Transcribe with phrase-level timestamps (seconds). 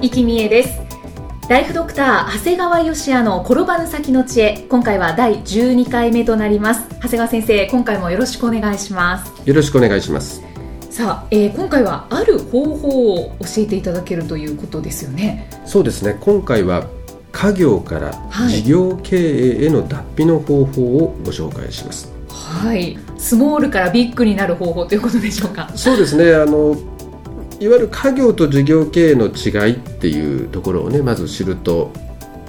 [0.00, 0.80] 生きみえです。
[1.48, 4.64] ライフドクター長谷川芳也の転ばぬ先の知恵。
[4.68, 6.88] 今回は第12回目となります。
[6.88, 9.32] 長谷川先生今回もよろしくお願いします。
[9.44, 10.40] よろしくお願いします。
[10.88, 15.50] さあ、えー、今回はある方法を教えていただけるということですよね。
[15.64, 16.16] そうですね。
[16.20, 16.86] 今回は
[17.32, 18.12] 家業から
[18.48, 22.12] 事業経営への脱皮の方法をご紹介します。
[22.28, 22.96] はい。
[23.16, 25.68] スモールからビッグになる方法ということでしょうか。
[25.74, 26.34] そうですね。
[26.36, 26.76] あの
[27.60, 31.92] いわゆる家業と事業経営の違いっていうところをねまず知ると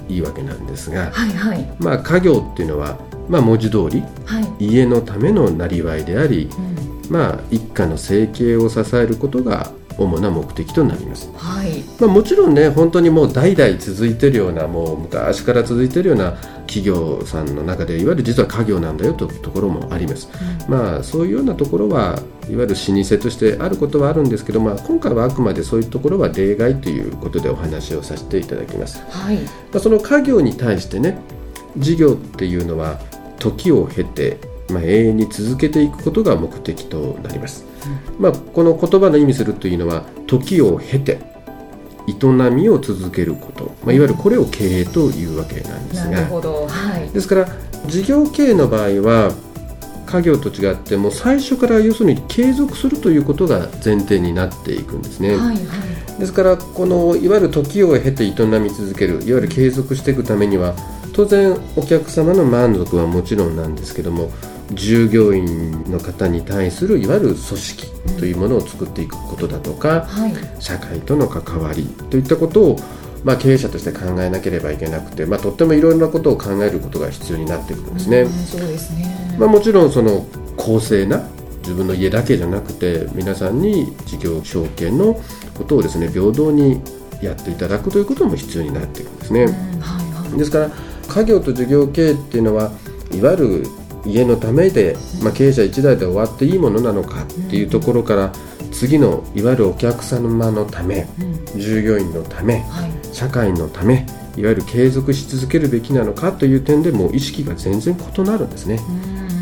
[0.08, 1.72] いいわけなんですが、はいはい。
[1.78, 6.48] まあ、家業っていうのは、まあ、文字通り、はい、家のためのなりわいであり、
[7.06, 9.70] うん、まあ、一家の生計を支えることが
[10.00, 11.82] 主な目的となります、はい。
[12.00, 16.32] まあ、もちろんね本当にもう代々続いてるようなもう昔から続いてるような
[16.66, 20.28] 企業さんの中でいわゆる実は家業なんだよというところもあります、
[20.66, 29.36] うん、まあそういうようなところはいわゆる老舗としてあることはあるんですけど、まあ、今回はあくまでそういうところは例外ということでお話をさせていただきます、はい。
[29.36, 29.42] ま
[29.74, 31.18] あ、その家業に対してね
[31.76, 32.98] 事業っていうのは
[33.38, 34.38] 時を経て
[34.70, 37.69] まあ、永遠に続けていくことが目的となります、うん、
[38.18, 41.20] まあ、この言葉の意味するというのは時を経て
[42.08, 46.10] 営みを続けること、まあ、いわゆるこれを経営というわけなんですが。
[46.10, 47.48] なるほど、はい、ですから
[47.86, 49.32] 事業経営の場合は
[50.06, 55.56] 家業と違っても最初から要するに継続するということが前提になっていくんですね、はいはい、
[56.18, 60.74] ですからこのいわゆる時を経て営み続けるいわゆる継続していくためには
[61.12, 64.30] 当然お客様の満足はもちろんなんですけども
[64.72, 67.86] 従業員の方に対するいわゆる組織
[68.18, 72.76] というものを作っていくことだとか、はい、社会との関わりといったことを、
[73.24, 78.26] まあ、経営者として考えなければいけなくて、まあ、とってもいろいろなことを考えることが必要になってくるんですね。
[78.26, 80.26] そうですねまあ、もちろんその
[80.56, 81.26] 公正な
[81.62, 85.20] 自分の家だけじゃなくて皆さんに事業承継の
[85.56, 86.82] ことをですね平等に
[87.22, 89.44] やっていただくということも必要になっていくんですね。
[89.44, 90.70] はいはい、ですから
[91.08, 92.72] 家業と事業経営っていうのは
[93.12, 93.66] いわゆる
[94.04, 98.32] 家のためで、まあ、経営者1代で終わっていいものなのかっていうところから、
[98.72, 101.06] 次のいわゆるお客様のため、
[101.56, 102.64] 従業員のため、
[103.12, 104.06] 社会のため
[104.36, 108.80] いわゆる継続し続けるべきなのかという点でも意識が全然異なるんですね。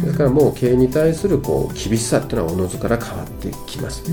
[0.09, 4.11] ですからもう経営に対するこう厳しさっていうのはおのずから変わってきます。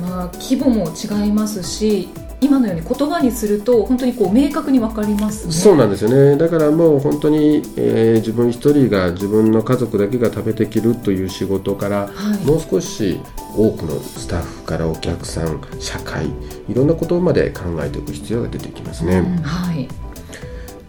[0.00, 2.08] まあ、規模も違いますし
[2.40, 13.20] 今のように言葉にすると本当にこう明確に分かります、ね、そうなんですよねだからもう本当に、えー、自分一人が自分の家族だけが食べていけるという仕事から、はい、もう少し
[13.56, 16.26] 多くのスタッフからお客さん社会
[16.68, 19.18] いろんなことまで考えていく必要が出てきますね。
[19.18, 19.88] うん、はい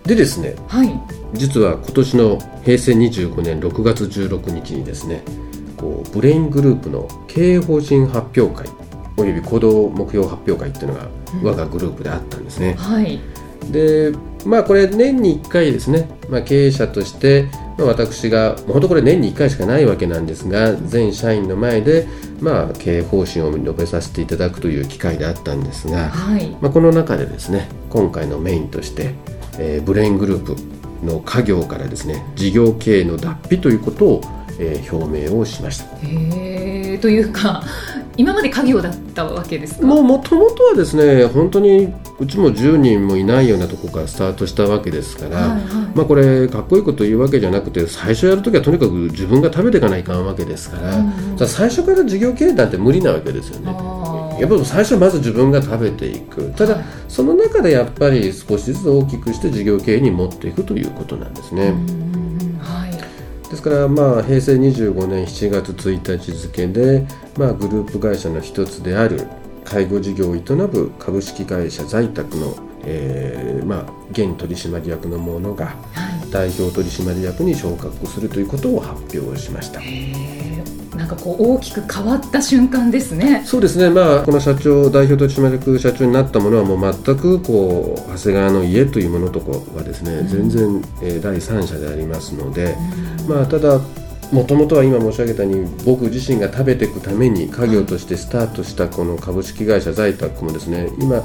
[0.06, 1.00] でですね、はい、
[1.34, 5.24] 実は今年の平成25年6月16日にですね
[5.78, 8.68] こうブレイングループの経営方針発表会
[9.18, 11.08] および行動目標発表会っていうのが
[11.41, 12.74] 我がグループであったんですね。
[12.74, 13.19] はい、
[13.72, 14.12] で
[14.46, 17.47] まあこれ年に1回ですね、まあ、経営者として、
[17.78, 22.07] まあ、私が本当これ年に1回しかないわけなんですが全社員の前で、
[22.39, 29.16] まあ、経営方針を述べさせていただくという機会であったんですが、はい、まあ、この中でですね今回のメインとして、
[29.57, 30.56] えー、ブレイングループ
[31.06, 34.22] の家業からですね事業経営の脱皮ということを、
[34.59, 35.85] えー、表明をしました。
[36.01, 37.63] へというか
[38.16, 39.85] 今まで家業だったわけですか？
[39.88, 45.62] もうもともとはですね本当にうちも10人もいないようなところからスタートしたわけですから、はいはい、
[45.96, 53.72] まあ、これかっこいいこと言うわけじゃなくて最初やるときはとにかく自分が食べていかないかんわけですから、うん、最初から事業経営なんて無理なわけですよね。
[54.40, 56.52] やっぱ最初はまず自分が食べていく。
[56.53, 61.73] ただ、はい、その中でやっぱり少しずつ大きくして事業経営に持っていくということなんですね。
[63.53, 67.05] ですからまあ平成25年7月1日付で、
[67.38, 69.28] まあ、グループ会社の一つである
[69.64, 75.76] 介護事業を営む株式会社在宅の、えーまあ、現取締役の者が
[76.32, 79.79] 代表取締役に昇格するということを発表しました。
[80.95, 83.43] なんかこう大きく変わった瞬間ですね。
[83.45, 83.90] そうですね。
[83.90, 92.75] まあこの社長代表取締役社長になったものはもう全くこう長谷川の家というものとこはですね、うん、全然、えー、第三者でありますので、
[93.22, 93.79] うん、まあただ
[94.34, 101.24] もともとは今申し上げたように僕自身が食べていくために家業としてスタートしたこの株式会社在宅もですね今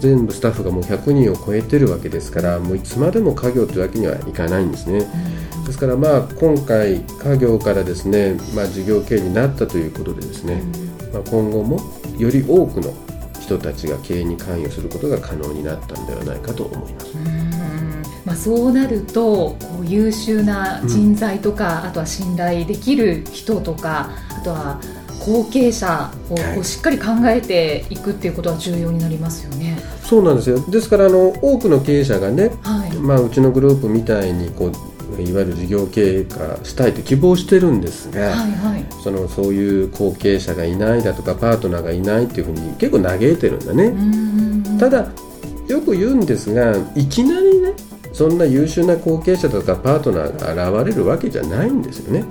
[0.00, 5.06] 全部スタッフがもう100人を超えてるわけですからもういつまでも家業というわけにはいかないんですね。
[5.66, 10.60] ですからまあ今回家業からですね、まあ、事業経営になったということでですね、
[11.12, 11.78] まあ、今後も
[12.18, 12.92] より多くの
[13.40, 17.37] 人たちが経営に関与することが可能になったんではないかと思います。
[18.28, 24.80] まあ、そうなるとこう優秀な人材とか、うん、あとは信頼できる人とかあとは
[25.24, 29.78] 後継者をこうしっかり考えていくっていうことは重要になりますよね。
[30.02, 30.60] そうなんですよ。
[30.70, 34.70] ですからあの多くの経営者がね、はい、まあ、うちのグループみたいにこ
[35.18, 44.78] ういわゆる事業経営化したいと希望してるんですが、はいはい、そのそういう後継者がいないだとかパートナーがいないっていうふうに結構嘆いてるんだね。
[44.78, 45.10] ただ
[45.66, 47.74] よく言うんですがいきなりね
[48.18, 52.24] そんな優秀な後継者とかパートナーが現れるわけじゃないんですよね。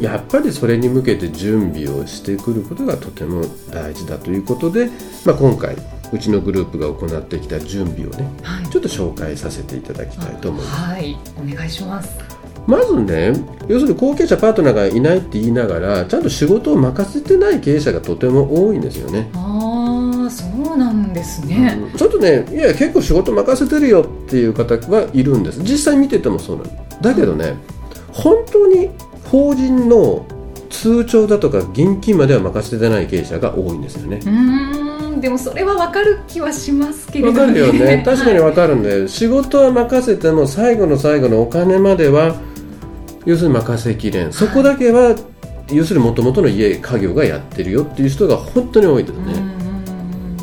[0.00, 4.88] やっぱりそれに向けて準備をしてくることがとても大事だということで、
[5.26, 5.76] まあ、今回
[6.12, 10.80] うちのグループが行ってきた準備をね、はい、ちょっと紹介させていただきたいと思います。
[10.80, 12.18] はいお願いします
[12.66, 13.32] まずね
[13.68, 19.28] 要するに後継者パートナーがいないって言いながらちゃんと仕事を任せてない経営者がとても多いんですよね。
[19.34, 19.75] あ
[20.26, 20.44] あそ
[20.74, 25.62] うなんですね、うん、ちょっとねいや結構仕事任せてるよっていう方はいるんです。
[25.62, 26.70] 実際見ててもそうなの。
[27.00, 27.54] だけどね、
[28.12, 28.90] 本当に
[29.30, 30.26] 法人の
[30.70, 34.20] 通帳だとか現金までは任せてない経営者が多いんですよね。
[34.24, 37.38] うんでもそれは分かる気はしますけれどね。
[37.38, 38.02] 分かるよね。
[38.06, 42.36] 確かに分かるんで、はい、仕事は任せても最後の最後のお金までは
[43.24, 44.32] 要するに任せきれん。
[44.32, 45.16] そこだけは、
[45.72, 49.35] 要するにもともとの家家業がやってるよっていう人が本当に多いですね。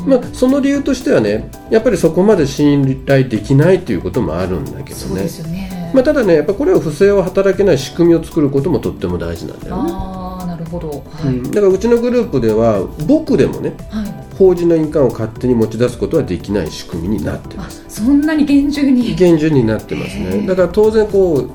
[0.06, 5.22] まあ、その理由としてはねやっぱりそこまで信頼できないということもあるんだけどね。
[5.50, 5.92] ね。
[5.94, 9.90] まあ、ただねやっぱこれは不正を働けない仕組みを作ることもとっても大事なんだよね。
[9.92, 11.34] あなるほど、はい。
[11.34, 17.84] うん、だからうちのグループでは僕でもね、はい、法人の印鑑を勝手に持ち出すことはできない仕組みになってます。
[17.88, 19.14] そんなに厳重に？
[19.14, 20.46] 厳重になってますね。
[20.46, 21.50] だから当然こう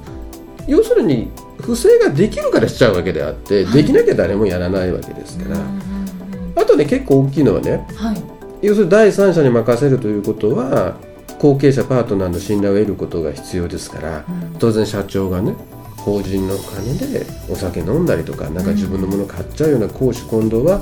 [0.67, 1.29] 要するに
[1.61, 5.57] 不正ができるからしちゃうわけであって、はい、できなきゃ誰もやらないわけですから、
[6.55, 8.23] あとね結構大きいのはね、はい、
[8.61, 10.97] 要するに第三者に任せるということは
[11.39, 15.55] 後継者パートナーの信頼を得ることが必要ですから、うん、当然社長がね
[15.97, 20.81] 法人の金でお酒飲んだりとかなんか自分のもの買っちゃうような公私混同は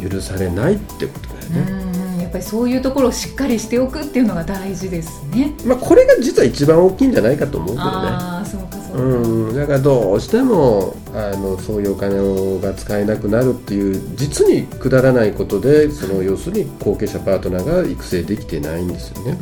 [0.00, 2.22] 許されないってことだよね。
[2.22, 5.54] やっぱりそういうところをしっかりしておくっていうのが大事ですね。
[5.64, 7.90] まあこれが実は一番大きいんじゃないかと思うけどね。
[7.92, 19.36] あそうかうん、だからどうしてもあのそういうお金が使えなくなるっていう実にくだらないことでその要するに後継者パートナーが育成できてないんですよね。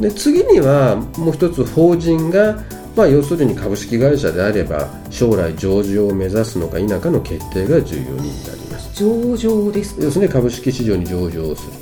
[0.00, 2.64] で次にはもう一つ法人が、
[2.96, 8.90] まあ、要するに株式会社であれば将来上場を目指すのか否かの決定が重要になります。
[8.94, 11.81] 上場です要するに株式市場に上場する。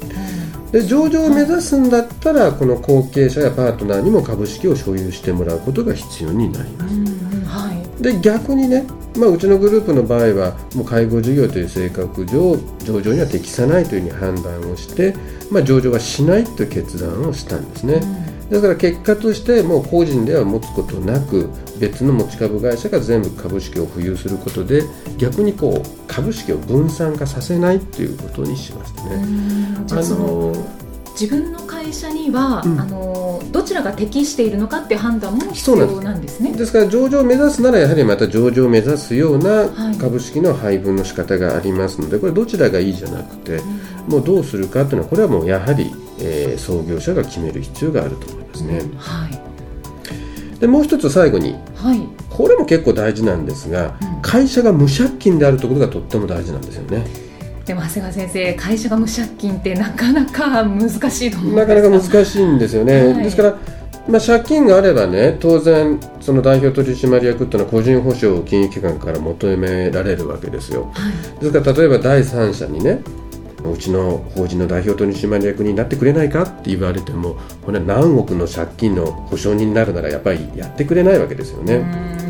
[0.73, 6.95] で上場を目指すんだったらこの後継者やパートナーにも株式を所有してもらうことが必要になります。
[7.47, 8.85] はい、で逆にね、
[9.17, 15.15] まあ、うちのグループの場合はもう介護事業という性格上上場には適さないというふうに判断をして、
[15.51, 18.30] まあ、上場はしないという決断をしたんですね。
[18.51, 21.49] だから結果としてもう個人では持つことなく
[21.79, 24.83] 別の持ち株会社が全部株式を保有することで
[25.19, 29.11] 逆にこう株式を分散化させないということにしましたね。
[29.93, 30.81] あの
[31.21, 36.53] 自分の会社には、うん、あのどちらが適しているのかっていう判断も必要なんですね。
[36.53, 36.73] です。
[36.73, 48.79] から上場を目指すならやはりまた上場を目指すような株式の配分の仕方がありますので、これどちらがいいじゃなくて、うん、もうどうするかというのはこれはもうやはり、えー、創業者が決める必要があると思いますね。
[48.79, 49.41] うん、はい。
[50.61, 57.05] でもう一つ最後に、はい、これも結構大事なんですが、うん、会社が無借金であるとことがとっても大事なんですよね。
[57.65, 63.13] でも長谷川先生会社が無借金ってなかなか難しいと思うなかなか難しいんですよね。
[63.13, 63.59] はい、ですから
[64.09, 73.03] まあ、借金があればね当然その代表取締役っていうのは個人保証を金融機関から求められるわけですよ、はい、ですから例えば第三者にね
[73.65, 81.81] うちの法人の代表取締役になってくれないかって言われてもこれは何億の借金の保証人になるならやっぱりやってくれないわけですよね。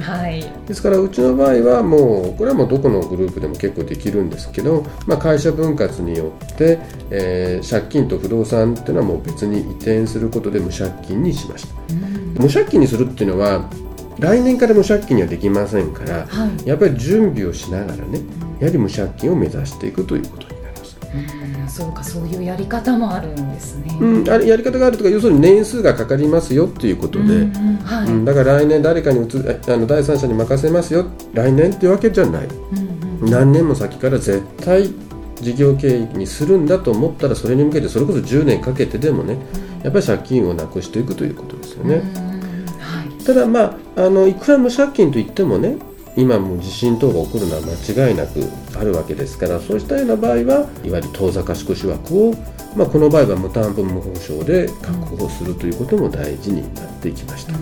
[0.00, 6.78] はい、ですからうちの場合はもうこれはもうどこのグループでも結構できるんですけど、まあ、会社分割によって、
[7.10, 11.74] えー、借金と不動産っていうのはもう別に移転することで無借金にしました。
[12.40, 13.68] 無借金にするっていうのは
[14.18, 18.20] 来年から無借金にはできませんから、はい、やっぱり準備をしながらね
[18.58, 20.49] やはり無借金を目指していくということに
[21.14, 28.08] うんそうかそういうやり方もあるんですね、うん、あれやり方があるとか要するに年数がかかりますよっていうことで、うん、はい。
[28.08, 29.30] うん、だから来年誰かに移
[29.68, 31.06] あの第三者に任せますよ。
[31.32, 34.90] 来年っていうわけじゃない、うんうん、何年も先から絶対
[35.40, 39.38] 事業経営にするんだと思ったらそれに向けてそれこそ10年かけてでもね
[39.82, 42.02] やっぱり借金をなくしていくということですよね。
[42.78, 45.76] はい、ただまああのいくら無借金といってもね
[46.16, 48.42] 今も地震等が起こるのは間違いなく
[48.78, 52.34] あるわけですからそうしたような場合はいわゆる当座貸越枠を、
[52.76, 57.54] まあ、この場合は無担保無保証で確保するということも大事になっていきました。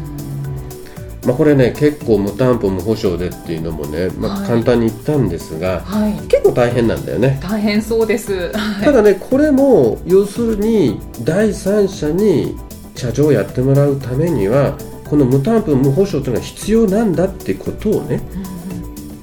[1.27, 7.39] まあ、これね結構無担保無保証でっていうのもね、まあ、簡単に言ったんですが、はい、結構大変なんだよね。
[7.43, 12.57] 大変そうです、はい、ただねこれも要するに第三者に
[12.95, 14.79] 社長をやってもらうためには
[15.09, 18.21] この無担保無保証というのは必要なんだってことをね、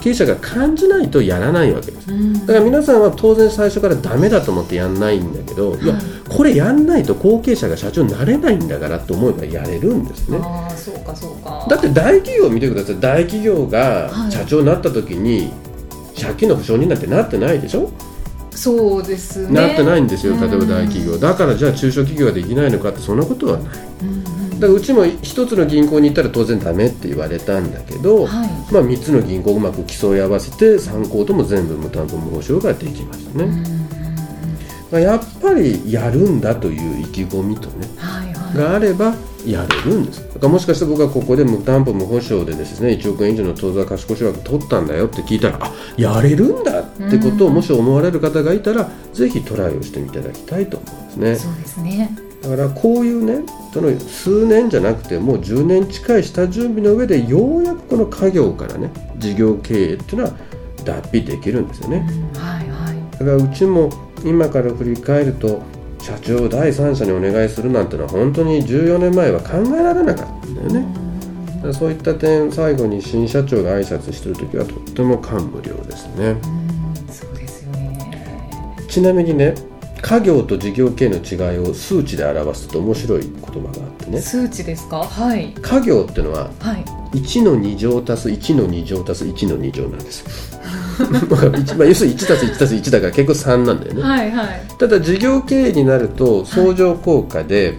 [0.02, 2.08] 経営者が感じないとやらないわけです、
[2.46, 6.00] だから皆さんは当然最初からダメだと思ってやんないんだけど、いや
[6.30, 10.40] これやんないと後継者が社長になれないんだからと思えばやれるんですね。
[10.42, 11.66] あそうかそうか。
[11.70, 13.00] だって大企業を見てください。
[13.00, 15.52] 大企業が社長になった時に、
[16.20, 17.92] 借金の保証人なんてなってないでしょ？
[18.52, 19.54] そうですね。
[19.54, 20.34] なってないんですよ。
[20.40, 33.86] 例えば大企業、だからじゃあ中小企業ができないのかってそんなことはない、うんだうちも一つの銀行に行ったら当然ダメって言われたんだけど、はい、まあ、3つの銀行をうまく競い合わせて3行とも全部無担保無保証ができましたね。
[34.92, 40.26] やっぱりやるんだという意気込みとね、はいはい、があればやれるんです。
[40.28, 51.36] だからもしかして僕はここで無担保無保証でですね1億円以上の当座貸越枠取ったんだよって聞いたらあやれるんだってことをもし思われる方がいたら、ぜひトライをしていただきたいと思いますね。
[51.36, 60.34] そうですねだからこういうねその数年じゃなくてもう10年近い下準備の上でようやくこの家業からね事業経営っていうのは
[60.84, 63.90] 脱皮できるんですよね、うん、はいはい、だからうちも
[64.24, 65.64] 今から振り返ると
[66.00, 70.86] 社長を第三者にお願いするなんてのは本当に14年前は考えられなかったんだよね、
[71.64, 78.86] うん、そういった点最後に新社長が挨拶してる時はとっても感無量ですね、うん、そうですよね。
[78.88, 79.56] ちなみにね
[80.06, 84.22] 家業と事業系の違いを数値で表すと面白い言葉があってね。
[84.22, 85.00] 数値ですか？
[85.00, 85.52] はい。
[85.60, 90.60] 家業っていうのは、はい、1の2乗足す1の2乗足す1の2乗なんです。
[91.28, 97.74] まあ、要するに1たす1たす1だから結構3なんだよね、はいはい、ただ事業経営になると相乗効果で、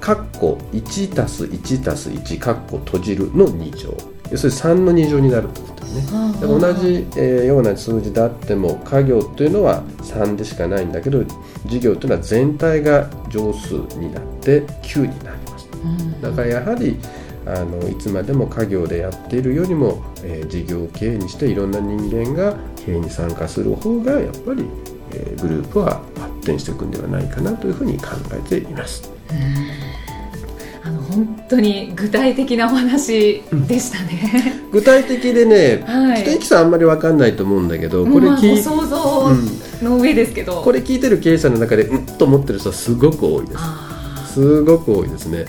[0.00, 3.94] カッコ1たす1たす1カッコ閉じるの2乗。
[4.30, 5.48] 要するに3の2乗になる
[5.92, 6.02] ね。
[6.40, 11.24] 同じ、えー、ような数字であっても家業というのは3でしかないんだけど
[11.66, 16.98] 事業というのは全体が乗数になって9になります、うん、だからやはり
[17.46, 24.64] あのいつまでも家業でやっているよりも、えー、事業経営にしていろんな人間が経営に参加する方がやっぱり、
[25.12, 29.10] えー、グループは発展していくんではないかなというふうに考えています。
[29.28, 29.81] あの
[31.12, 34.60] 本当に具体的なお話でしたね。
[34.64, 39.30] うん、具体的でね、はい、北さんあんまり分かんないと思うんだけど、これ聞い、想像
[39.82, 43.54] の上ですけど、これ聞いてる経営者の中でうんと思ってる人はすごく多いで
[44.26, 44.34] す。
[44.34, 45.44] すごく多いですね。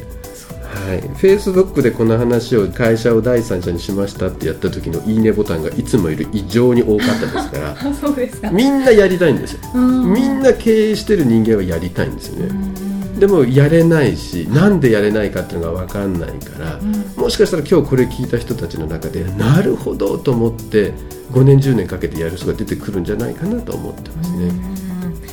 [0.86, 8.50] はい、フェイスブックでこの話を会社を第三者にしましたってやった時のいいねボタンがいつもいる異常に多かったですから そうですか。
[8.50, 9.60] みんなやりたいんですよ。
[9.74, 12.73] みんな経営してる人間はやりたいんですよね
[13.20, 16.80] でもやれないしなんでやれないかっていうのが分かんないから、
[17.16, 20.94] もしかしたら今日これ聞いた人たちの中でなるほどと思って
[21.32, 24.52] 5年10年かけてやる人が出てくるんじゃないかなと思ってますね。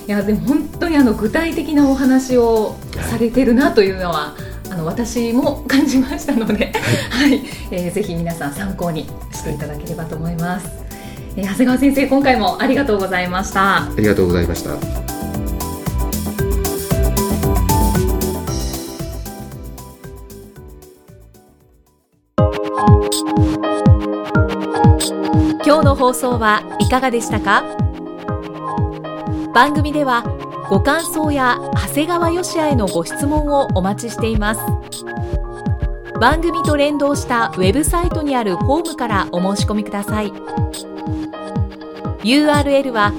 [0.06, 2.76] いやでも本当にあの具体的なお話を
[3.10, 6.72] されてるなというのは、はいあの私も感じましたので、
[7.10, 10.68] はい、 はい、えー、ぜひ皆さん参考にしていただければと思います、
[11.37, 13.82] えー、長谷川先生今回もありがとうございました。
[13.82, 15.09] ありがとうございました
[25.66, 27.62] 今日の放送はいかがでしたか？
[29.52, 30.22] 番組では
[30.70, 34.60] ご感想や長谷川よしあへのご質問をお待ちしています。
[36.18, 40.32] 番組と連動したウェブサイトにあるホームからお申し込みください。
[42.22, 43.12] URL は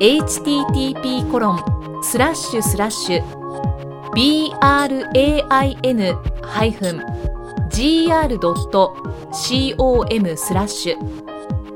[0.00, 1.62] http コロン
[2.02, 3.22] スラッシュスラッシュ
[4.12, 4.50] brain
[7.78, 8.90] gr.com
[10.36, 10.96] スラッシュ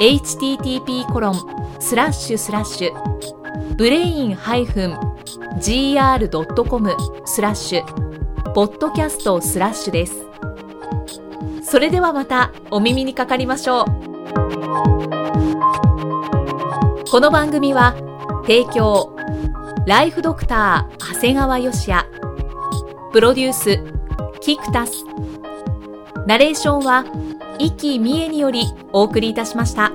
[0.00, 1.34] http コロン
[1.78, 10.14] スラッシュスラッシュブレイン -gr.com スラッシュポッドキャストスラッシュです
[11.62, 13.84] それではまたお耳にかかりましょう。
[17.10, 17.94] この番組は
[18.46, 19.17] 提供
[19.88, 22.06] ライフドクター長谷川義也
[23.10, 23.82] プロデュース
[24.42, 25.06] キクタス
[26.26, 27.06] ナレーションは
[27.58, 29.90] 生きみえによりお送りいたしました。